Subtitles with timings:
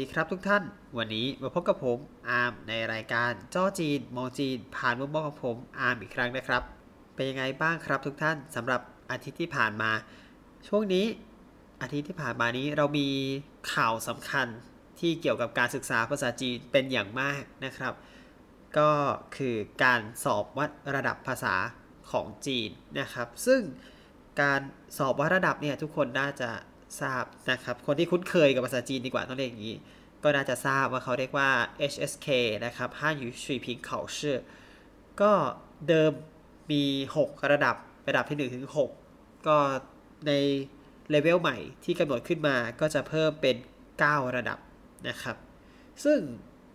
[0.00, 0.62] ดีครับทุกท่าน
[0.98, 1.98] วันนี้มาพบกับผม
[2.28, 6.62] อาร์มในรายการจ้อจีนมองจีน ผ่านมุมมองของผมอาร์มอีกครั้งนะครับ
[7.14, 8.80] เป็นยังไงบ้างครับทุกท่านสำหรับ
[9.10, 9.90] อาทิตย์ที่ผ่านมา
[10.68, 11.06] ช่วงนี้
[11.82, 13.08] อาทิตย์ที่ผ่านมานี้เรามี
[13.72, 14.46] ข่าวสำคัญ
[15.00, 17.94] ที่เกี่ยวกับการศึกษาภาษาจีนเป็นอย่างมากนะครับ
[18.78, 18.90] ก็
[19.36, 21.54] คือการสอบวัดระดับภาษา
[22.10, 23.60] ของจีนนะครับ ซึ่ง
[24.40, 24.60] การ
[24.98, 26.50] สอบวัดระดับเนี่ยทุกคนน่าจะ
[27.00, 29.76] ทราบนะครับ คนที่คุ้นเคยกับภาษาจีนดีกว่าต้องเรียกอย่างนี้
[30.22, 31.50] ก็น่าจะทราบว่าเขาเรียกว่า
[31.92, 32.28] HSK
[32.64, 34.38] นะครับห้ายูชีพิงเขาชื่อ
[35.20, 35.32] ก็
[35.88, 36.12] เดิม
[36.70, 36.82] มี
[37.16, 37.76] 6 ระดับ
[38.08, 38.88] ระดับที่ 1 ถึง 6
[39.46, 39.58] ก็
[40.26, 40.32] ใน
[41.10, 43.56] เลเวลใหม่ที่กำหนดขึ้นมาก็จะเพิ่มเป็น
[43.96, 44.58] 9 ระดับ
[45.08, 45.36] นะครับ
[46.04, 46.18] ซึ่ง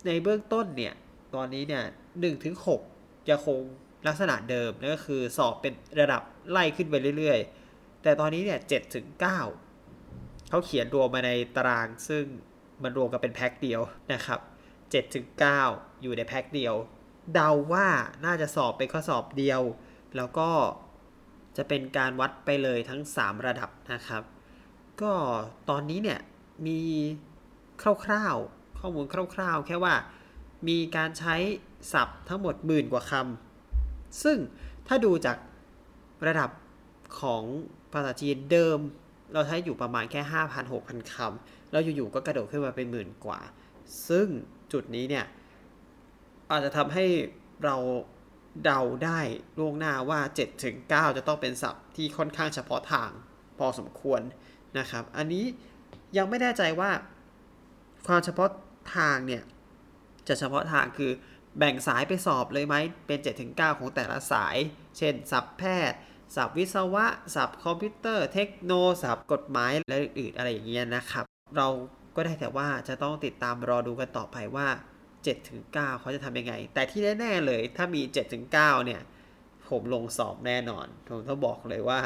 [0.06, 0.94] ในเบื้องต้นเนี่ย
[1.36, 2.56] ตอนนี้เนี่ย1ถึง
[2.92, 3.62] 6จะคง
[4.08, 7.40] ลักษณะเดิมนั่นก็คือสอบเป็นระดับไล่ขึ้นไปเรื่อย
[7.72, 9.65] ๆ แต่ตอนนี้เนี่ย7ถึง9
[10.56, 12.26] เขาเขียนรวมมาในตารางซึ่ง
[12.84, 13.82] มันรวมกันเป็นแพ็คเดียว
[14.14, 14.40] นะครับ
[14.78, 15.26] 7ถึง
[15.64, 16.76] 9อยู่ในแพ็คเดียว
[17.34, 17.88] เดาว่า
[18.26, 19.62] น่าจะสอบเป็นข้อสอบเดียว
[20.16, 20.50] แล้วก็
[21.58, 24.24] จะเป็นการวัดไปเลยทั้ง 3 ระดับนะครับ
[25.02, 25.14] ก็
[25.70, 26.20] ตอนนี้เนี่ย
[26.68, 26.80] มี
[28.06, 29.96] คร่าวๆ ข้อมูลคร่าวๆ แค่ว่า
[30.68, 31.36] มีการใช้
[31.94, 34.38] ศัพท์ทั้งหมดหมื่นกว่าคำซึ่ง
[34.88, 35.38] ถ้าดูจาก
[36.28, 36.50] ระดับ
[37.20, 37.44] ของ
[37.92, 38.80] ภาษาจีนเดิม
[39.34, 43.40] เราใช้อยู่ประมาณแค่ 5,000 6,000คำแล้วอยู่ๆก็กระโดดขึ้นมาเป็นหมื่นกว่า
[44.10, 44.28] ซึ่ง
[44.74, 45.26] จุดนี้เนี่ย
[46.52, 47.06] อาจจะทำให้
[47.64, 47.78] เรา
[48.64, 49.20] เดาได้
[49.60, 50.20] ล่วงหน้าว่า
[50.68, 53.10] 7-9 จะต้องเป็นศัพท์ที่ค่อนข้างเฉพาะทาง
[53.58, 54.22] พอสมควร
[54.80, 55.46] นะครับ อันนี้
[56.18, 56.92] ยังไม่แน่ใจว่า
[58.08, 58.50] ความเฉพาะ
[58.96, 59.44] ทางเนี่ย
[60.28, 61.12] จะเฉพาะทางคือ
[61.58, 62.76] แบ่งสายไปสอบเลยไหม
[63.08, 64.58] เป็น 7-9 ของแต่ละสาย
[64.98, 65.98] เช่นศัพท์แพทย์
[66.36, 67.06] ศัพท์วิศวะ
[67.36, 68.72] ศัพท์คอมพิวเตอร์ เทคโน
[69.04, 71.26] ศัพท์กฎหมายและอื่นๆอะไรอย่างเงี้ยนะครับ
[71.58, 71.68] เรา
[72.16, 74.68] ก็ได้แต่ว่าจะต้องติดตามรอดูกันต่อไปว่า
[75.10, 79.02] 7ถึง9เขาจะทำยังไง แต่ที่แน่ๆเลยถ้ามี7ถึง9เนี่ย
[79.70, 82.00] ผมลงสอบแน่นอน ผมต้องบอกเลยว่า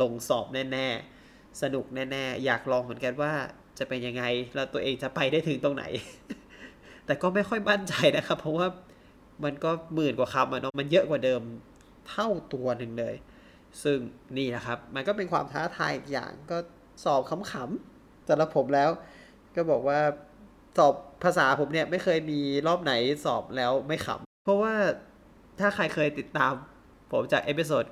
[0.00, 3.32] ลงสอบแน่ๆ สนุกแน่ๆ อยากลองเหมือนกันว่า
[3.78, 4.24] จะเป็นยังไง
[4.54, 5.84] แล้วตัวเองจะไปได้ถึงตรงไหน
[7.06, 8.66] แต่ก็ไม่ค่อยมั่นใจนะครับ เพราะว่า
[9.44, 11.42] มันก็หมื่นกว่าคำอะเนาะมันเยอะกว่าเดิม
[12.08, 13.14] เท่าตัวหนึ่งเลย
[13.84, 13.98] ซึ่ง
[14.36, 16.58] นี่นะครับ มันก็เป็นความท้าทายอีกอย่างก็
[17.04, 18.90] สอบขำๆสำหรับผมแล้ว
[19.56, 20.00] ก็บอกว่า
[20.78, 20.94] สอบ
[21.24, 22.92] ภาษาผมเนี่ยไม่เคยมีรอบไหน
[23.24, 24.74] สอบแล้วไม่ขำเพราะว่า
[25.60, 26.52] ถ้าใครเคยติดตาม
[27.12, 27.84] ผมจาก episode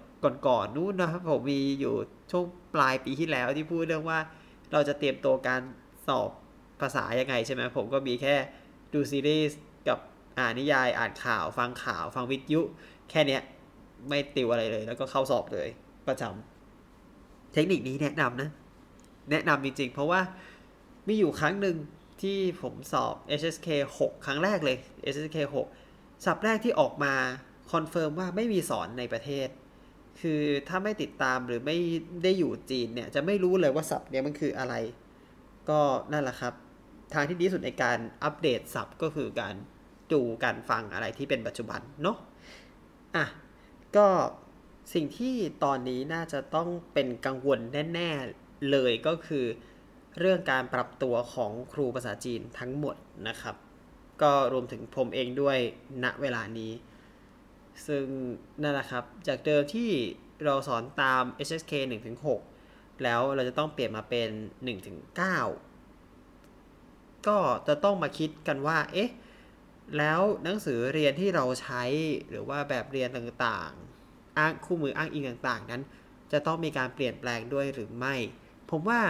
[0.46, 1.94] ก่อนๆนู้นนะครับผมมีอยู่
[2.30, 4.18] ช่วงปลายปีที่แล้วที่พูดเรื่องว่า
[4.72, 5.62] เราจะเตรียมตัวการ
[6.06, 6.30] สอบ
[6.80, 8.34] ภาษายังไงใช่ไหมผมก็มีแค่
[8.92, 9.58] ดูซีรีส์
[9.88, 9.98] กับ
[10.38, 12.60] อ่านนิยายอ่านข่าว ฟังข่าว ฟังวิทยุ
[13.10, 13.42] แค่เนี้ย
[14.09, 15.69] ไม่ติวอะไรเลย แล้วก็เข้าสอบเลย
[16.09, 18.50] ประจำเทคนิคนี้แนะนำนะ
[19.31, 20.21] แนะนำจริงๆ เพราะว่า
[21.09, 21.77] มีอยู่ครั้งหนึ่ง
[22.22, 23.69] ที่ผมสอบ HSK
[23.99, 24.78] 6 ครั้งแรกเลย
[25.12, 25.39] HSK
[25.83, 27.15] 6 ศัพท์แรกที่ออกมา
[27.72, 29.49] confirm ว่าไม่มีสอนในประเทศ
[30.21, 31.78] คือถ้าไม่ติดตามหรือไม่
[32.22, 34.75] ได้อยู่จีนเนี่ย จะไม่รู้เลยว่าศัพท์เนี้ยมันคืออะไร
[35.71, 35.81] ก็
[36.12, 36.55] นั่นแหละครับ
[37.15, 39.55] ทางที่ดีสุดในการอัพท์ก็คือการ
[40.12, 42.16] ดูการฟังอะไรที่เป็นปัจจุบันเนาะ
[43.16, 43.25] อะ
[43.97, 44.09] ก็
[44.95, 45.34] สิ่งที่
[45.65, 47.59] ตอนนี้น่าจะต้องเป็นกังวล
[47.95, 49.45] แน่ ๆ เลยก็คือ
[50.19, 52.97] เรื่องการปรับตัวของครูภาษาจีนทั้งหมด
[53.28, 53.56] นะครับ
[54.23, 55.59] ก็รวมถึงผมเองด้วย
[56.05, 56.73] ณเวลานี้
[57.87, 58.05] ซึ่ง
[58.62, 59.91] นั่นแหละครับ จากเดิมที่
[60.45, 61.72] เราสอนตาม HSK
[62.39, 64.31] 1-6 แล้วเราจะต้องเปลี่ยนมาเป็น
[65.97, 69.11] 1-9 ก็จะต้องมาคิดกันว่า เอ๊ะ
[69.99, 71.83] แล้วหนังสือเรียนที่เราใช้
[72.31, 75.83] หรือว่าแบบเรียนต่างๆ อ้างคู่มืออ้างอิงต่างๆ นั้น
[76.33, 78.15] จะต้องมีการเปลี่ยนแปลงด้วยหรือไม่
[78.71, 79.01] ผมว่า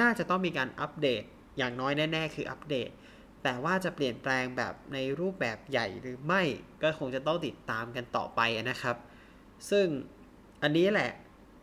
[0.00, 1.22] น่าจะต้องมีการอัปเดต
[1.58, 2.90] อย่างน้อยแน่ ๆ คืออัปเดต
[3.42, 6.42] แต่ว่าจะเปลี่ยนแปลงแบบในรูปแบบใหญ่หรือไม่
[6.82, 8.40] ก็คงจะต้องติดตามกันต่อไป
[8.70, 8.96] นะครับ
[9.70, 9.86] ซึ่ง
[10.62, 11.10] อันนี้แหละ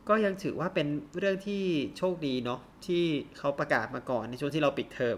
[0.10, 0.88] ก็ยังถือว่าเป็น
[1.18, 1.64] เรื่องที่
[1.98, 3.04] โชคดีเนาะที่
[3.38, 5.18] เขาประกาศมาก่อนในช่วงที่เราปิดเทอม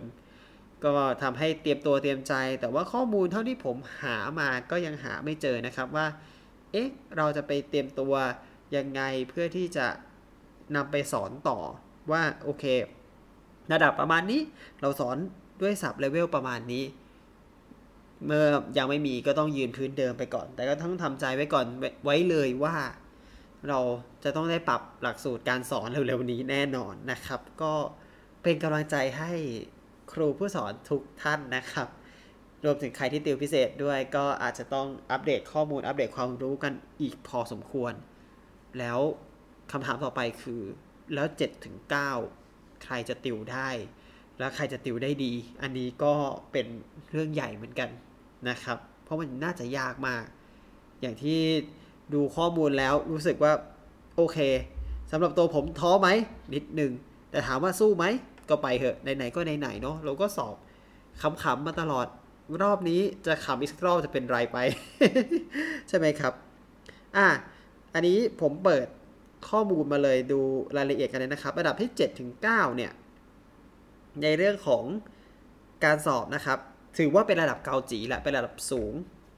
[0.83, 0.91] ก็
[1.24, 6.07] ทำให้เตรียมตัวเตรียมใจ แต่ว่าข้อมูลเท่าที่ผมหามาก็ยังหาไม่เจอนะครับว่า
[6.71, 6.88] เอ๊ะ
[7.18, 8.13] เราจะไปเตรียมตัว
[8.75, 9.88] ยังไงเพื่อที่จะ
[10.75, 11.59] นำไปสอนต่อ
[12.12, 12.65] ว่าโอเค
[13.71, 14.41] ระดับประมาณนี้
[14.81, 15.18] เราสอน
[15.62, 16.83] ด้วยศัพท์เลเวลประมาณนี้
[18.25, 18.45] เมื่อ
[18.77, 21.65] ยังไม่มีก็ต้องยืนพื้นเดิมไปก่อน แต่ก็ต้องทำใจไว้ก่อน
[22.03, 22.75] ไว้เลยว่า
[23.69, 23.80] เรา
[24.24, 27.74] จะต้องได้ปรับหลักสูตรการสอนเร็วๆนี้แน่นอนนะครับ ก็
[28.44, 29.33] เป็นกำลังใจให้
[30.13, 31.88] ครูผู้สอนทุกท่านนะครับ
[32.65, 37.94] รวมถึงใครที่ติวพิเศษด้วยก็อาจจะต้องอัปเดตข้อมูลอัปเดตความรู้กันอีกพอสมควร
[38.80, 39.00] แล้ว
[39.71, 40.62] คำถามต่อไปคือ
[41.13, 41.75] แล้ว7ถึง
[42.30, 43.69] 9ใครจะติวได้
[44.39, 46.13] แล้วใครจะติวได้ดี อันนี้ก็
[46.51, 46.68] เป็น
[47.12, 47.89] เรื่องใหญ่เหมือนกัน
[48.50, 50.24] นะครับ เพราะมันน่าจะยากมาก
[51.01, 51.39] อย่างที่
[52.13, 53.54] ดูข้อมูลแล้วรู้สึกว่า
[54.16, 54.38] โอเค
[55.12, 56.09] สำหรับตัวผมท้อไหม
[56.54, 56.92] นิดนึง
[57.31, 58.06] แต่ถามว่าสู้ไหม
[58.50, 60.56] ก็ไปเถอะไหนๆก็ไหนๆเนาะเราก็สอบ
[61.22, 62.07] ขำๆมาตลอด
[62.62, 64.57] รอบนี้จะขำอีกรอบจะเป็นไรไป
[65.90, 66.34] ใช่ไหมครับ
[67.18, 67.28] อะ
[67.94, 68.88] อันนี้ผมเปิด
[69.50, 70.40] ข้อมูลมาเลยดู
[70.78, 72.92] รายละเอียดกันเลยนะครับ ระดับที่7ถึง9เนี่ย
[74.22, 74.84] ในเรื่องของ
[75.84, 76.60] การสอบนะครับ
[76.98, 78.94] ถือว่าเป็นระดับเกาจีแหละเป็นระดับสูง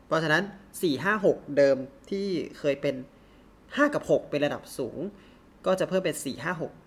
[0.07, 0.43] เพราะฉะนั้น
[0.73, 1.77] 4 5 6 เดิม
[2.09, 2.27] ที่
[2.59, 2.95] เคยเป็น
[3.45, 4.99] 5 กับ 6 เป็นระดับสูง
[5.65, 6.84] ก็จะเพิ่มเป็น 4 5 6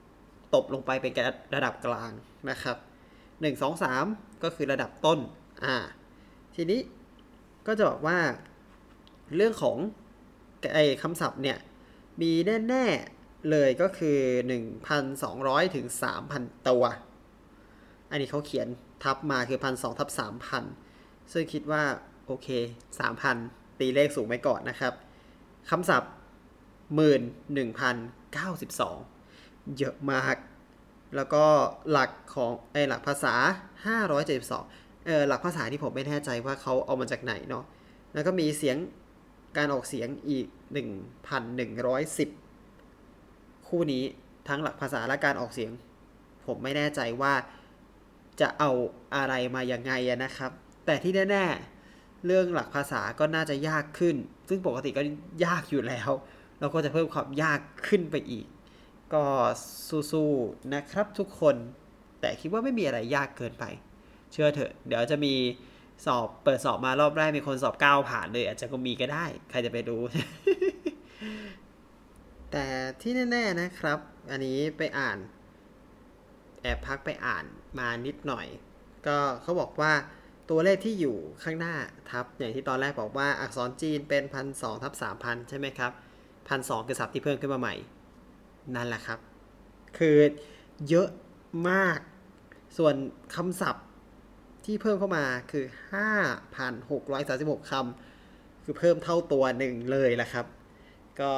[0.54, 1.12] ตบลงไปเป็น
[1.54, 2.10] ระดับกลาง
[2.50, 2.76] นะครับ
[3.22, 5.18] 1 2 3 ก็คือระดับต้น
[5.64, 5.76] อ่า
[6.54, 6.80] ทีนี้
[7.66, 8.18] ก็จะบอกว่า
[9.36, 9.76] เรื่องของ
[10.74, 11.58] ไอ้คำศัพท์เนี่ย
[12.20, 12.32] มี
[12.68, 14.18] แน่ๆเลยก็คือ
[14.96, 15.86] 1,200 ถึง
[16.26, 16.84] 3,000 ตัว
[18.10, 18.68] อันนี้เขาเขียน
[19.02, 20.08] ทับมาคือ 1,200ทับ
[20.70, 21.82] 3,000 ซึ่งคิดว่า
[22.26, 22.48] โอเค
[23.14, 24.92] 3,000 ตีเลขสูงไว้ก่อนนะครับ
[25.70, 26.10] คำศัพท์
[26.98, 29.17] 11,092
[29.78, 30.36] เยอะมาก
[31.16, 31.44] แล้วก็
[31.90, 33.34] หลักของไอ้หลักภาษา
[34.00, 37.64] 572เออหลักภาษาที่ผมไม่แน่ใจว่าเขาเอามาจากไหนเนาะ
[38.14, 38.76] แล้วก็มีเสียง
[39.56, 40.46] การออกเสียงอีก
[42.86, 44.04] 1,110 คู่นี้
[44.48, 45.70] ทั้งหลักภาษาและการออกเสียง
[46.46, 47.34] ผมไม่แน่ใจว่า
[48.40, 48.70] จะเอา
[49.16, 49.92] อะไรมายังไง
[50.24, 50.50] นะครับ
[50.86, 54.16] แต่ที่แน่ๆเรื่องหลักภาษาก็น่าจะยากขึ้น
[54.48, 55.02] ซึ่งปกติก็
[55.44, 56.10] ยากอยู่แล้ว
[56.60, 58.46] เราก็จะเพิ่มความยากขึ้นไปอีก
[59.14, 59.24] ก็
[60.12, 61.56] สู้ๆนะครับทุกคน
[62.20, 63.64] แต่คิดว่าไม่มีอะไรยากเกินไป
[64.32, 65.34] เชื่อเถอะ เดี๋ยวจะมี
[66.06, 70.02] สอบเปิดสอบมารอบแรกมีคนสอบเก้าผ่านเลย อาจจะก็มีก็ได้ ใครจะไปรู้
[72.52, 72.64] แต่
[73.00, 73.98] ที่แน่ๆนะครับ
[74.30, 75.18] อันนี้ไปอ่าน
[76.62, 77.44] แอบพักไปอ่าน
[77.78, 78.46] มานิดหน่อย
[79.06, 79.92] ก็เขาบอกว่า
[80.50, 81.74] ตัวเลขที่อยู่ข้างหน้า
[82.10, 85.92] ทับ อย่างที่ตอนแรกบอกว่าอักษรจีนเป็นพันสองทับสามพันใช่ไหมครับ
[86.48, 87.74] พันสองคือศัพท์ที่เพิ่มขึ้นมาใหม่
[88.74, 89.18] นั่นแหละครับ
[89.98, 90.16] คือ
[90.88, 91.08] เยอะ
[91.70, 91.98] มาก
[92.78, 92.94] ส่วน
[93.34, 93.86] คำศัพท์
[94.64, 95.64] ที่เพิ่มเข้ามาคือ
[96.66, 100.46] 5,636คำคือเพิ่มเท่าตัวหนึ่งเลยแหละครับ
[101.20, 101.32] ก็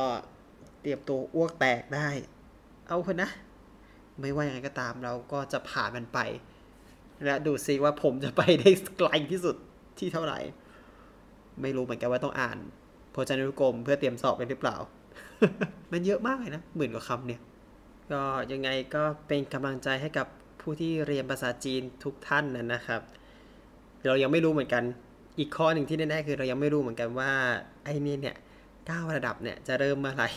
[0.80, 2.08] เตรียมตัวอ้วกแตกได้
[2.88, 3.30] เอาคนนะ
[4.20, 6.18] ไม่ว่ายังไงก็ตามเราก็จะผ่านมันไป
[7.24, 9.56] และดูซิว่าผมจะไปได้ไกลที่สุด
[9.98, 10.38] ที่เท่าไหร่
[11.62, 12.58] ไม่รู้เหมือนกันว่าต้องอ่าน
[13.14, 14.76] พจนานุกรมเพื่อเตรียมสอบไปหรือเปล่า
[15.92, 17.40] มันเยอะมากเลยนะหมื่นกว่าคำเนี่ย
[18.12, 18.22] ก็
[18.52, 20.26] ยังไงก็เป็นกำลังใจให้กับ
[20.60, 23.00] ผู้ที่เรียนภาษาจีนทุกท่านนะนะครับ
[24.06, 24.82] เรายังไม่รู้เหมือนกัน
[25.38, 27.30] อีกข้อหนึ่งที่แน่ๆคือเรายังไม่รู้เหมือนกันว่า
[27.84, 28.36] ไอ้นี่เนี่ย
[28.88, 30.28] ก้าวระดับเนี่ยจะเริ่มเมื่อไหร่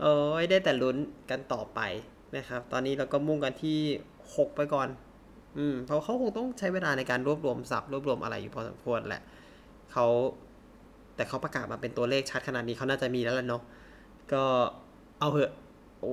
[0.00, 0.96] โอ้ยได้แต่ลุ้น
[1.30, 1.80] กันต่อไป
[2.36, 3.78] นะครับ ตอนนี้เราก็มุ่งกันที่
[4.20, 4.88] 6 ไปก่อน
[5.58, 9.22] อืมเพราะเขาคงต้องใช้เวลาในการรวบรวมศัพท์รวบรวมอะไรอยู่พอสมควรแหละ
[9.92, 10.06] เขา
[11.18, 13.62] แต่เขาประกาศมาเป็นตัวเลขชัดขนาดนี้เขาน่าจะมีแล้วล่ะเนาะ
[14.32, 14.44] ก็
[15.20, 15.52] เอาเหอะ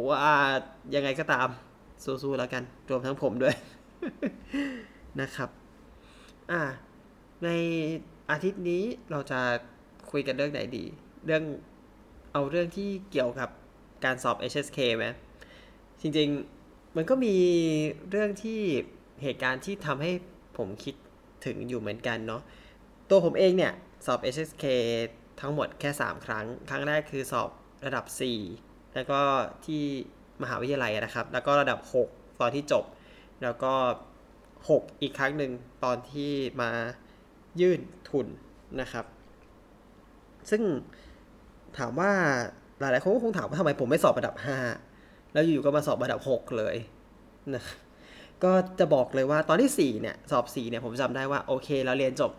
[0.09, 0.35] ว่า
[0.95, 1.47] ยังไงก็ตาม
[2.03, 3.55] สู้ๆแล้วกันรวมทั้งผมด้วย
[5.21, 5.49] นะครับ
[6.51, 6.61] อ่า
[7.43, 7.49] ใน
[8.31, 9.39] อาทิตย์นี้เราจะ
[10.11, 10.85] คุยกันเรื่องไหนดี
[11.25, 11.43] เรื่อง
[12.33, 13.49] เอาเรื่องที่เกี่ยวกับ
[14.05, 15.05] การสอบ HSK ไหม
[16.01, 17.35] จริงๆ มันก็มี
[18.09, 18.59] เรื่องที่
[19.21, 20.11] เหตุการณ์ที่ทำให้
[20.57, 20.95] ผมคิด
[21.45, 22.41] ถึงอยู่เหมือนกันเนาะ
[23.09, 23.73] ตัวผมเองเนี่ย
[24.05, 24.65] สอบ HSK
[25.41, 27.49] ทั้งหมดแค่ 3 ครั้ง ครั้งแรกคือสอบ
[27.85, 28.05] ระดับ
[28.49, 29.19] 4 แล้วก็
[29.65, 29.83] ที่
[30.41, 32.85] มหาวิทยาลัยนะครับ แล้วก็ระดับ 6 ตอนที่จบ
[33.43, 33.73] แล้วก็
[34.39, 35.51] 6 อีกครั้งหนึ่ง
[35.83, 36.31] ตอนที่
[36.61, 36.71] มา
[37.61, 38.27] ยื่นทุน
[38.81, 39.05] นะครับ
[40.49, 40.61] ซึ่ง
[41.77, 42.11] ถามว่า
[42.79, 44.35] หลายๆคนก็คงถามว่าทำไมผมไม่สอบระดับ
[44.85, 46.75] 5 แล้วอยู่ๆก็มาสอบระดับ 6 เลย
[47.55, 47.63] นะ
[48.43, 52.31] ก็จะบอกเลยว่าตอนที่ 4 เนี่ย สอบ 4 เนี่ย ผมจำได้ว่า โอเค เราเรียนจบ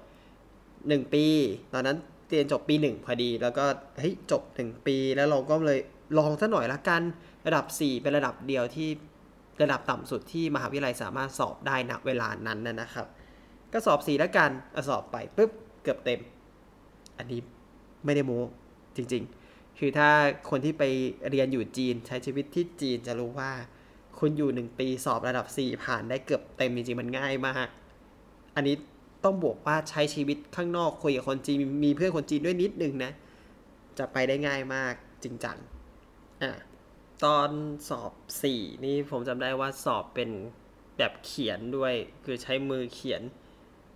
[0.89, 1.25] 1ปี
[1.73, 1.97] ตอนนั้น
[2.29, 3.65] เรียนจบปี1พอดี แล้วก็
[3.99, 5.79] เฮ้ยจบ1ปีแล้วเราก็เลย
[6.19, 7.03] ลองซะหน่อยละกัน
[7.47, 8.89] ระดับ 4 เป็นระดับเดียวที่
[9.63, 13.07] ระดับต่ำสุดที่มหาวิทยาลัยสามารถสอบได้ณเวลานั้นนะครับ
[13.73, 15.51] ก็สอบ4ล้วกันอสอบไปปุ๊บ
[15.83, 16.21] เกือบเต็ม
[17.19, 17.41] อันนี้
[18.05, 18.41] ไม่ได้โม้
[18.97, 20.11] จริง ๆ คือถ้า
[20.51, 20.83] คนที่ไป
[21.31, 23.51] เรียนอยู่จีนใช้ชีวิตที่จีนจะรู้ว่า
[24.19, 27.69] คุณอยู่ 1 ปีสอบระดับ 4 ผ่านได้เกือบเต็มจริงๆมันง่ายมาก
[28.57, 28.75] อันนี้
[29.25, 33.13] ต้องบอกว่าใช้ชีวิตข้างนอกคุยกับคนจีนมีเพื่อนคนจีนด้วยนิดนึงนะ
[33.99, 34.95] จะไปได้ง่ายมาก
[35.25, 35.59] จริงจัง
[36.43, 36.53] อะ
[37.25, 37.51] ตอน
[37.89, 38.13] สอบ
[38.49, 40.31] 4นี่ผมจำได้ว่าสอบเป็น
[40.97, 41.95] แบบเขียนด้วย
[42.25, 43.23] คือใช้มือเขียน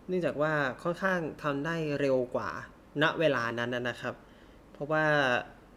[0.06, 2.50] เนื่องจากว่าค่อนข้างทำได้เร็วกว่า
[3.02, 4.14] ณเวลานั้นนะครับ
[4.72, 5.04] เพราะว่า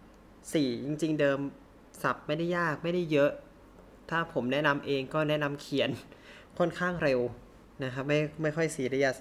[0.07, 1.39] 4จริง ๆ เดิม
[2.03, 3.31] สับไม่ได้ยากไม่ได้เยอะ
[4.09, 5.89] ถ้าผมแนะนำเองก็แนะนำเขียน
[6.57, 7.19] ค่อนข้างเร็ว
[7.83, 9.15] นะครับไม่ไม่ค่อยซีเรียส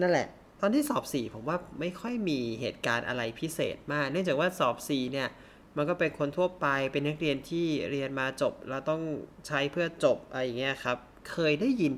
[0.00, 0.28] นั่นแหละ
[0.60, 5.28] ตอนที่สอบ 4 ผมว่าไม่ค่อยมีเหตุการณ์อะไรพิเศษมาก เนื่องจากว่าสอบ 4 เนี่ย
[5.76, 9.02] มันก็เป็นคนทั่วไปเป็นนักเรียนที่เรียนมาจบ แล้วต้อง
[9.46, 10.96] ใช้เพื่อจบอะไรอย่างเงี้ยครับ
[11.30, 11.92] เคยได้ยิน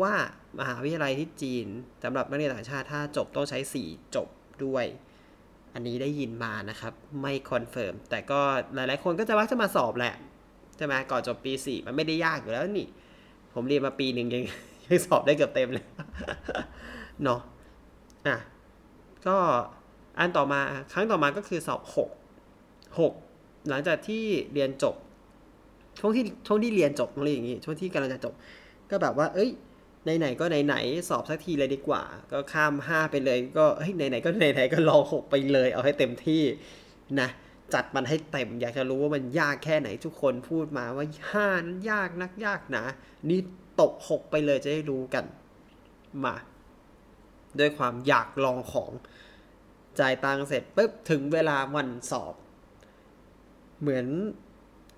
[0.00, 0.14] ว่า
[0.58, 1.66] มหาวิทยาลัยที่จีน
[2.02, 4.28] สำหรับนักเรียนต่างชาติถ้าจบต้องใช้ 4 จบ
[4.64, 4.84] ด้วย
[5.74, 8.40] อันนี้ได้ยินมานะครับ ไม่ confirm แต่ก็
[8.74, 10.14] หลายๆ คนก็จะมักจะมาสอบแหละ
[10.76, 12.88] ใช่ไหมก่อนจบปี 4 มันไม่ได้ยากอยู่แล้วนี่
[13.54, 14.44] ผมเรียนมาปีหนึ่งยัง
[14.86, 15.84] ยังสอบได้เกือบเต็มเลย
[17.24, 17.40] เนาะ
[18.26, 18.36] อะ
[19.26, 19.36] ก็
[20.18, 20.60] อันต่อมา
[20.92, 24.94] ครั้งต่อมาก็คือสอบ 6 6 หลังจากที่เรียนจบ
[25.98, 28.34] ช่วงที่ช่วงที่เรียนจบองเรียกอย่างนี้ช่วงที่กำลังจะจบ
[28.90, 29.50] ก็แบบว่า เอ้ย
[30.18, 36.42] ไหนๆก็ไหนๆสอบสักทีเลยดีกว่า ก็ข้าม 5 ไปเลย ก็เฮ้ยไหนๆก็ไหนๆก็ลอง 6 ไปเลย เอาให้เต็มที่
[37.20, 37.28] นะ
[37.74, 42.84] จัดมันให้เต็มอยากจะรู้ว่ามันยากแค่ไหนทุกคนพูดมาว่าห้านั้นยากนักยากหนะ
[43.30, 43.40] นี่
[43.80, 45.24] ตกหกไปเลยจะได้รู้กัน
[46.24, 46.34] มา
[47.58, 48.90] ด้วยความอยากลองของ
[50.00, 52.34] จ่ายตังเสร็จปุ๊บถึงเวลาวันสอบ
[53.80, 54.06] เหมือน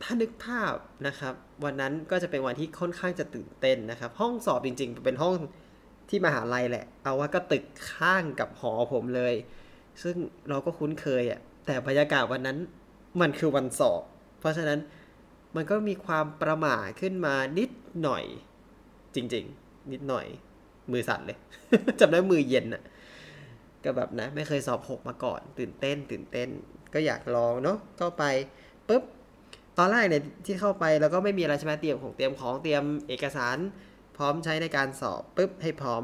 [0.02, 0.74] ถ้านึกภาพ
[1.06, 5.34] นะครับ วันนั้นก็จะเป็นวันที่ค่อนข้างจะตื่นเต้นนะครับ ห้องสอบจริงๆ เป็นห้อง
[6.08, 9.34] ที่มหาลัยแหละ เอาว่าก็ตึกข้างกับหอผมเลย
[10.02, 10.16] ซึ่ง
[10.48, 12.58] เราก็คุ้นเคยอะ่ะแต่บรรยากาศวันนั้น
[13.20, 14.02] มันคือวันสอบ
[14.38, 14.80] เพราะฉะนั้น
[15.56, 17.70] มันก็มีความประหม่าขึ้นมานิด
[18.02, 18.24] หน่อย
[19.16, 20.26] จริง ๆ นิดหน่อย
[20.92, 21.38] มือสั่นเลย
[22.00, 22.82] จำได้มือเย็นอะ
[23.84, 26.48] ก็แบบนะ ไม่เคยสอบหกมาก่อน ตื่นเต้น ตื่นเต้น
[26.94, 28.24] ก็อยากลองเนาะก็ไป
[28.88, 29.02] ปุ๊บ
[29.78, 33.56] ตอนแรกเนี่ยที่เข้าไปแล้วก็ไม่มีอะไรใช่ไหมเตรียมของเตรียมของเตรียมเอกสาร
[34.16, 36.02] พร้อมใช้ในการสอบปุ๊บให้พร้อม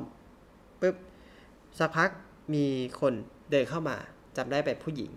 [0.81, 0.97] ปุ๊บ
[1.78, 2.11] สักพัก
[2.54, 2.66] มี
[3.00, 3.12] คน
[3.50, 3.97] เดินเข้ามา
[4.37, 5.11] จำได้เป็นผู้หญิง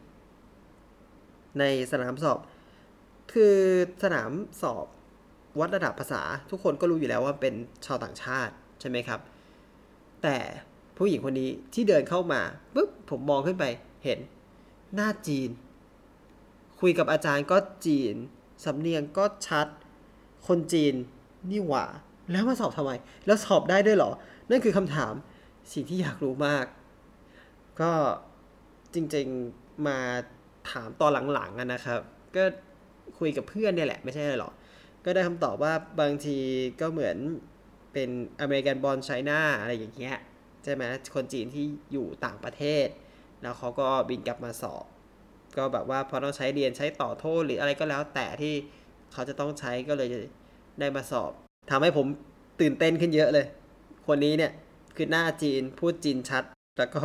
[1.60, 2.40] ในสนามสอบ
[3.34, 3.56] คือ
[4.04, 4.86] สนามสอบ
[5.60, 7.54] วัดระดับภาษา ทุกคนก็รู้อยู่แล้วว่าเป็น
[7.86, 9.20] ชาวต่างชาติใช่ไหมครับ
[10.24, 10.38] แต่
[10.98, 12.42] ผู้หญิงคนนี้ที่เดินเข้ามา
[12.74, 13.66] ปุ๊บผมมองขึ้นไป
[14.04, 14.20] เห็น
[14.96, 15.50] หน้าจีน
[16.80, 18.16] คุยกับอาจารย์ก็จีน
[18.66, 19.68] สำเนียงก็ชัด
[20.48, 20.94] คนจีน
[21.52, 21.86] นี่หว่า
[22.32, 22.92] แล้วมาสอบทำไม
[23.26, 24.12] แล้วสอบได้ด้วยเหรอ
[24.50, 25.14] นั่นคือคำถาม
[25.74, 26.66] สิ่งที่อยากรู้มาก
[27.82, 27.92] ก็
[28.94, 29.98] จริงๆมา
[30.72, 32.00] ถามตอนหลังๆนะครับ
[32.36, 32.44] ก็
[33.20, 34.54] คุยกับเพื่อนเนี่ยแหละ ไม่ใช่อะไรหรอก
[35.06, 36.38] ก็ได้คำตอบว่าบางที
[36.82, 37.18] ก็เหมือน
[37.94, 38.10] เป็น
[38.42, 40.18] อเมริกันบอลไชน่าอะไรอย่างเงี้ย
[40.64, 40.84] ใช่ไหม
[41.16, 42.88] คนจีนที่อยู่ต่างประเทศ
[43.42, 44.86] แล้วเขาก็บินกลับมาสอบ
[45.58, 48.54] ก็แบบว่าพอต้องใช้เรียนใช้ต่อโทษหรืออะไรก็แล้วแต่ที่
[49.14, 50.08] เขาจะต้องใช้ก็เลย
[50.80, 51.32] ได้มาสอบ
[51.70, 52.06] ทำให้ผม
[52.62, 53.46] ตื่นเต้นขึ้นเยอะเลย
[54.08, 54.52] คนนี้เนี่ย
[54.96, 56.44] คือหน้าจีนพูดจีนชัด
[56.80, 57.04] แล้วก็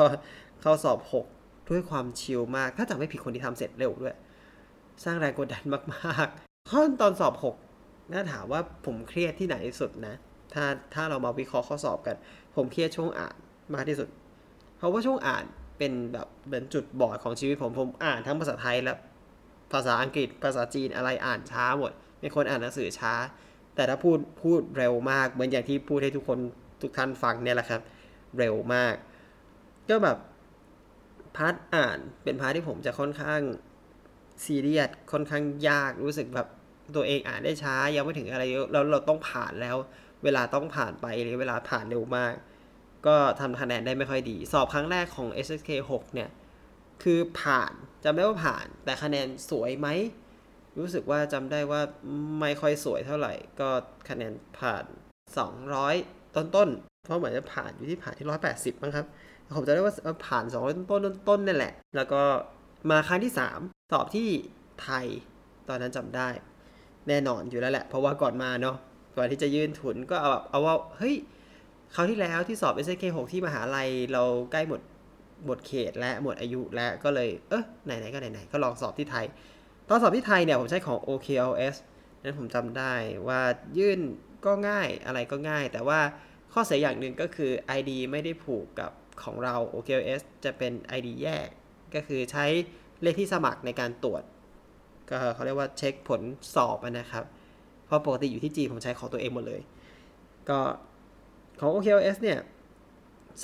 [0.62, 0.98] เข้าสอบ
[1.32, 4.16] 6 ด้วยความชิลมาก ถ้าจำไม่ผิดคนที่ทำเสร็จเร็วด้วย
[5.04, 7.69] สร้างแรงกดดันมากๆข้อตอนสอบ 6
[8.12, 10.14] น่าถามว่าผมเครียดที่ไหนที่สุดนะ
[10.54, 10.64] ถ้า
[10.94, 12.16] ถ้าเรามาวิเคราะห์ข้อสอบกัน
[12.56, 13.36] ผมเครียดช่วงอ่าน
[13.74, 14.08] มากที่สุด
[14.76, 15.44] เพราะว่าช่วงอ่าน
[15.78, 18.94] เป็นแบบเหมือนจุดบอดของชีวิตผม ผมอ่านทั้งภาษาไทยและ
[19.72, 23.14] ภาษาอังกฤษ ภาษาจีนอะไรอ่านช้าหมดเป็นคนอ่านหนังสือช้า
[23.74, 26.38] แต่ถ้าพูดพูดเร็วมาก เหมือนอย่างที่พูดให้ทุกคน
[26.82, 27.80] ทุกท่านฟังเนี่ยแหละครับ
[28.38, 28.94] เร็วมาก
[29.88, 30.18] ก็แบบ
[31.36, 33.40] part อ่านเป็น part ที่ผมจะค่อนข้าง
[34.44, 36.48] ซีเรียสค่อนข้างยากรู้สึกแบบ
[36.96, 39.76] ตัวเองอ่านได้ช้ายังไม่ถึงอะไรเยอะแล้วเราต้องผ่านแล้ว
[40.24, 42.32] เวลาต้องผ่านไปหรือเวลาผ่านเร็วมาก
[43.06, 46.30] ก็ทำคะแนนได้ไม่ค่อยดี สอบครั้งแรกของ SSK 6 เนี่ย
[47.02, 47.72] คือผ่าน
[48.04, 49.88] จำได้ว่าผ่าน แต่คะแนนสวยไหม
[50.78, 51.80] รู้สึกว่าจำได้ว่า
[52.40, 53.68] ไม่ค่อยสวยเท่าไหร่ ก็
[54.08, 54.84] คะแนนผ่าน
[55.60, 59.06] 200 ต้นๆเพราะเหมือนจะผ่านอยู่ที่ผ่านที่ 180มั้งครับ
[59.56, 59.94] ผมจะได้ว่า
[60.26, 62.22] ผ่าน200ต้นๆต้นๆนั่นแหละ แล้วก็
[62.90, 64.28] มาครั้งที่ 3 สอบที่
[64.82, 65.06] ไทย
[65.68, 66.28] ตอนนั้นจำได้
[67.08, 68.76] แน่นอนอยู่แล้วแหละ เพราะว่าก่อนมาเนาะ
[69.16, 71.14] ก่อนที่จะยื่นทุนก็เอาแบบเอาว่าเฮ้ย
[71.94, 74.80] คราวที่แล้วที่สอบ SK 6ที่มหาลัยเราใกล้หมด
[75.46, 79.26] หมดเขตและหมดอายุแล้วก็เลยเออไหนๆก็ไหนๆก็ลองสอบที่ไทย
[79.88, 81.76] ตอนสอบที่ไทยเนี่ยผมใช้ของ OKLS
[82.22, 82.94] นั้นผมจำได้
[83.28, 83.40] ว่า
[83.78, 84.00] ยื่น
[84.46, 86.00] ก็ง่ายอะไรก็ง่าย แต่ว่า
[86.52, 88.90] ข้อเสียอย่างหนึ่งก็คือ ID ไม่ได้ผูกกับ
[89.22, 91.48] ของเรา OKLS จะเป็น ID แยก
[91.94, 92.46] ก็คือใช้
[93.02, 94.22] เลขที่สมัครในการตรวจ
[95.10, 96.20] ก็เขาเรียกว่าเช็คผล
[96.54, 97.24] สอบนะครับ
[97.86, 99.60] เพราะปกติอยู่ที่จีผมใช้ของตัวเองหมดเลย
[100.48, 100.58] ก็
[101.60, 102.38] ของ OKLS เนี่ย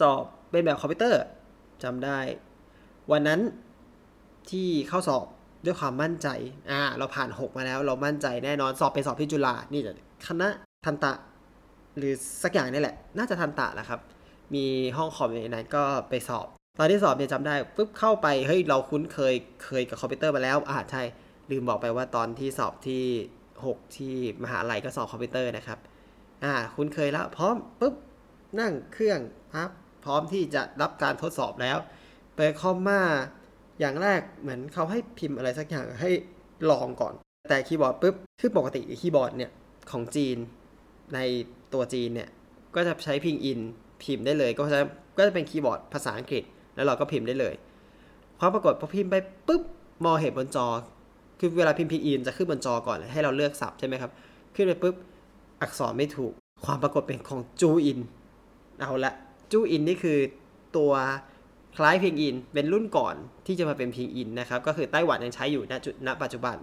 [0.00, 1.22] สอบเป็นแบบคอมพิวเตอร์
[1.82, 2.18] จำได้
[3.12, 3.40] วันนั้น
[4.50, 5.26] ที่เข้าสอบ
[5.64, 6.28] ด้วยความมั่นใจ
[6.70, 9.94] อ่า เราผ่าน 6 มาแล้ว เรามั่นใจแน่นอน สอบไปสอบที่จุฬา นี่จะ
[10.26, 10.48] คณะ
[10.86, 11.12] ทันตะ
[11.96, 14.00] หรือสักอย่างนี่แหละ น่าจะทันตะแหละครับ
[14.54, 14.64] มี
[14.96, 16.46] ห้องคอมในนั้นก็ไปสอบ
[16.78, 21.02] ตอนที่สอบเนี่ยจำได้ปุ๊บเข้าไป เฮ้ย เราคุ้นเคย เคยกับคอมพิวเตอร์มาแล้ว อ่า ใช่
[21.50, 23.04] ลืมบอกไปว่าตอนที่สอบที่
[23.54, 25.78] 6 ที่มหาลัยก็สอบคอมพิวเตอร์นะครับ
[26.44, 27.94] อ่า คุ้นเคยแล้ว พร้อมปุ๊บ
[28.60, 29.20] นั่งเครื่อง
[29.54, 29.70] ครับ
[30.04, 31.76] พร้อมที่จะรับการทดสอบแล้ว
[32.36, 33.00] เปิดคอมมา
[33.80, 36.10] อย่างแรกเหมือนเขาให้พิมพ์อะไรสักอย่างให้
[36.70, 37.14] ลองก่อน
[37.48, 39.50] แต่คีย์บอร์ดปุ๊บคือปกติคีย์บอร์ดเนี่ย
[39.90, 40.36] ของจีน
[41.14, 41.18] ใน
[41.74, 42.28] ตัวจีนเนี่ย
[42.74, 43.60] ก็จะใช้พินอิน
[44.02, 44.80] พิมพ์ได้เลย ก็จะ
[45.18, 46.42] ก็จะเป็นคีย์บอร์ดภาษาอังกฤษ
[46.74, 47.54] แล้วเราก็พิมพ์ได้เลย
[48.38, 49.62] ความปรากฏพอพิมพ์ไปปุ๊บ
[50.04, 50.66] มองเห็นบนจอ
[51.38, 54.10] คือเวลาพิมพ์พินอินจะขึ้นบนจอก่อนให้เราเลือกศัพท์ใช่ไหมครับ
[54.54, 54.94] ขึ้นไปปุ๊บ
[55.62, 56.32] อักษรไม่ถูก
[56.64, 57.98] ความปรากฏเป็นของจูอิน
[58.80, 59.12] เอาละ
[59.52, 60.18] จูอินนี่คือ
[60.76, 60.92] ตัว
[61.76, 63.14] คล้ายพินอิน เป็นรุ่นก่อน
[63.46, 66.56] ที่จะมาเป็นพินอินนะครับ ก็คือไต้หวันยังใช้อยู่ณจุดณปัจจุบัน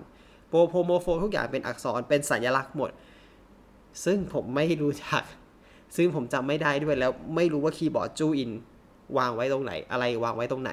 [0.49, 2.91] ปอพอมอฟอทุกอย่างเป็นอักษรเป็นสัญลักษณ์หมด
[4.05, 5.23] ซึ่งผมไม่รู้จัก
[5.95, 8.51] ซึ่งผมจำไม่ได้ด้วยแล้วไม่รู้ว่าคีย์บอร์ดจูอิน
[9.17, 10.71] วางไว้ตรงไหน อะไรวางไว้ตรงไหน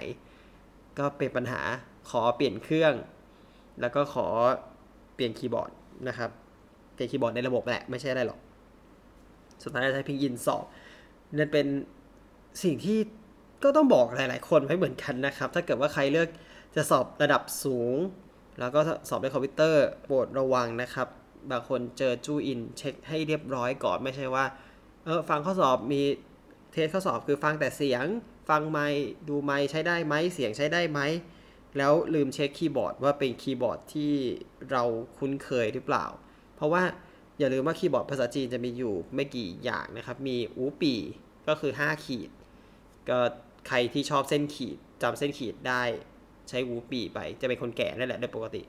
[0.99, 1.61] ก็เป็นปัญหา
[2.11, 2.93] ขอเปลี่ยนเครื่อง
[3.81, 4.27] แล้วก็ขอ
[5.15, 5.71] เปลี่ยนคีย์บอร์ด
[6.09, 6.31] นะครับ
[6.95, 8.41] เปลี่ยนคีย์บอร์ดในระบบแหละไม่ใช่อะไรหรอก
[9.63, 10.65] สุดท้ายใช้พินอินสอบ
[11.39, 11.67] นั่นเป็น
[12.63, 12.99] สิ่งที่
[13.63, 16.29] ก็ต้องบอกหลาย ๆ คนไว้เหมือนกันนะครับ ถ้าเกิดว่าใครเลือก
[16.77, 17.97] จะสอบระดับสูง
[18.61, 21.09] แล้วก็สอบในคอมพิวเตอร์โปรดระวังนะครับ
[21.51, 24.45] บางคนเจอจูอินเช็คให้เรียบร้อยก่อนไม่ใช่ว่า
[25.05, 26.03] เออฟังข้อสอบมี
[26.73, 28.05] test ข้อสอบคือฟังแต่เสียง
[28.49, 31.01] ฟังไมค์ดูไมค์ใช้ได้ไหมเสียงใช้ได้ไหม
[31.77, 34.13] แล้วลืมเช็คคีย์บอร์ดว่าเป็นคีย์บอร์ดที่
[34.71, 34.83] เรา
[35.19, 36.07] คุ้นเคยหรือเปล่า
[36.57, 36.83] เพราะว่า
[37.39, 40.95] อย่าลืมว่าคีย์บอร์ดภาษาจีนจะมีอยู่ไม่กี่อย่างนะครับ มีอู่ปี่
[41.49, 42.31] ก็คือ 5 ขีด
[43.09, 43.19] ก็
[43.69, 45.83] ใครที่ชอบเส้นขีดจำเส้นขีดได้
[46.49, 48.63] ใช้วูปีไปจะเป็นคนแก่นั่นแหละโดยปกติ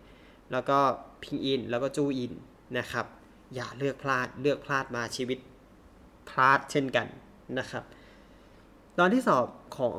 [0.52, 0.78] แล้วก็
[1.24, 2.34] พิงอินแล้วก็จูอิน
[2.78, 3.06] นะครับ
[3.56, 5.40] อย่าเลือกพลาดเลือกพลาดมาชีวิต
[6.30, 7.08] พลาดเช่นกัน
[7.60, 7.84] นะครับ
[9.00, 9.98] ตอนที่สอบของ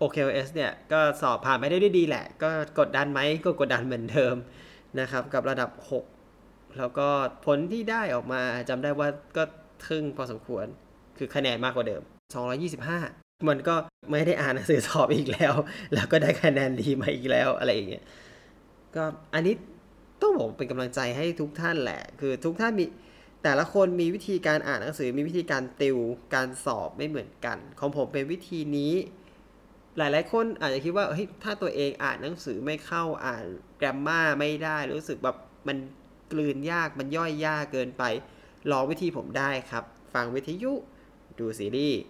[0.00, 4.36] OKLS เนี่ยก็สอบผ่านไปได้ด้วยดีแหละ ก็กดดันไหมก็กดดันเหมือนเดิม
[5.00, 7.08] นะครับ กับระดับ 6 แล้วก็
[7.46, 9.42] ผลที่ได้ออกมาจำได้ว่าก็
[9.86, 10.66] ทึ่งพอสมควร
[11.18, 12.02] คือคะแนนมากกว่าเดิม
[12.74, 13.74] 225 มันก็
[14.10, 15.54] ไม่ได้อ่านหนังสือสอบอีกแล้ว
[15.94, 18.04] แล้วก็ได้คะแนนดีมาอีกแล้วอะไรอย่างเงี้ย
[18.96, 19.04] ก็
[19.34, 19.54] อันนี้
[20.22, 22.84] ต้องบอกเป็นกำลังใจให้ทุกท่านแหละ คือทุกท่านมี
[23.42, 25.98] แต่ละคนมีวิธีการอ่านหนังสือมีวิธีการติว
[26.34, 28.92] การสอบไม่เหมือนกัน ของผมเป็นวิธีนี้
[29.98, 33.44] หลายๆ คนอาจจะคิดว่าเฮ้ยถ้าตัวเองอ่านหนังสือไม่เข้าอ่าน
[33.78, 35.36] แกรมมาไม่ได้รู้สึกแบบ
[35.68, 35.76] มัน
[36.32, 38.02] กลืนยากมันย่อยยากเกินไป
[38.70, 40.72] ลองวิธีผมได้ครับ ฟังวิทยุ
[41.38, 42.00] ดูซีรีส์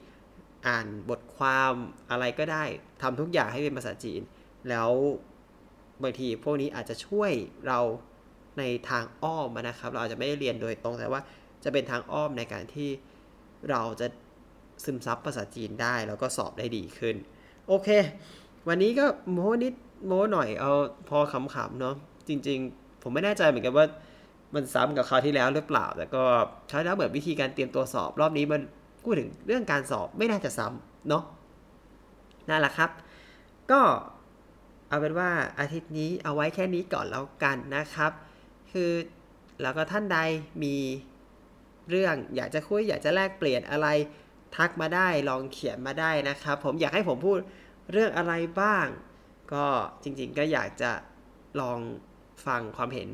[0.67, 1.73] อ่านบทความ
[2.11, 2.65] อะไรก็ได้
[3.03, 4.21] ทำทุกอย่างให้เป็นภาษาจีน
[4.69, 4.91] แล้ว
[6.03, 7.31] บางทีพวกนี้อาจจะช่วย
[7.67, 7.81] เรา
[8.59, 11.23] ในทางอ้อมนะครับ เราอาจจะไม่ได้เรียนโดยตรงแต่ว่า
[11.65, 12.91] จะเป็นทางอ้อมในการที่
[13.71, 14.07] เราจะ
[14.85, 17.17] ซึมซับภาษาจีนได้ แล้วก็สอบได้ดีขึ้น
[17.69, 17.89] โอเค
[18.69, 19.75] วันนี้ก็โม้นิด
[20.07, 20.73] โม้หน่อยเอา
[21.09, 21.95] พอขำๆเนาะ
[22.29, 23.87] จริง ๆ ผมไม่แน่ใจเหมือนกันว่า
[24.55, 26.23] มันซ้ำกับคราวที่แล้วหรือเปล่า แต่ก็
[26.71, 28.61] คราวที่แล้วเหมือนวิธีการเตรียมตัวสอบ รอบนี้มัน
[29.03, 31.23] พูดถึงเรื่องการสอบไม่น่าจะซ้ำเนาะ
[32.49, 32.91] นั่นแหละครับ
[33.71, 33.81] ก็
[34.89, 38.13] เอาเป็นว่าอาทิตย์นี้เอาไว้แค่นี้ก่อนแล้วกันนะครับ
[38.73, 38.91] คือ
[39.63, 40.19] แล้วก็ท่านใด
[40.63, 40.77] มี
[41.91, 43.89] เรื่องอยากจะคุยอยากจะแลกเปลี่ยนอะไร
[44.57, 47.39] ทักมาได้ลองเขียนมาได้นะครับ ผมอยากให้ผมพูด
[47.93, 48.87] เรื่องอะไรบ้าง
[49.53, 49.67] ก็
[50.03, 50.93] จริงๆก็อยากจะ
[51.61, 51.79] ลอง
[52.47, 53.09] ฟังความเห็น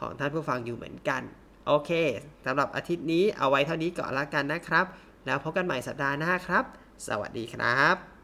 [0.00, 1.22] ของท่านผู้ฟังอยู่เหมือนกัน
[1.66, 1.90] โอเค
[2.44, 4.86] สำหรับอาทิตย์นี้เอาไว้เท่านี้ก่อนละกันนะครับ
[5.26, 6.64] แล้วพบกันใหม่สัปดาห์หน้าครับ
[7.06, 8.15] สวัสดีครับ